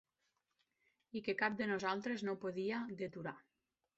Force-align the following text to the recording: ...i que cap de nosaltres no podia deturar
...i 1.19 1.23
que 1.27 1.35
cap 1.41 1.59
de 1.59 1.67
nosaltres 1.73 2.25
no 2.29 2.37
podia 2.45 2.83
deturar 3.05 3.37